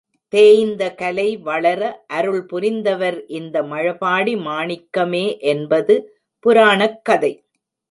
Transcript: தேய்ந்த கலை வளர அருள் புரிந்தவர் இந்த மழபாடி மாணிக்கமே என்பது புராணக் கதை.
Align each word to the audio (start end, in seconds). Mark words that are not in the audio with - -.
தேய்ந்த 0.33 0.83
கலை 0.93 1.37
வளர 1.39 1.81
அருள் 2.07 2.45
புரிந்தவர் 2.45 3.19
இந்த 3.31 3.63
மழபாடி 3.63 4.35
மாணிக்கமே 4.39 5.25
என்பது 5.47 5.95
புராணக் 6.45 6.99
கதை. 7.03 7.33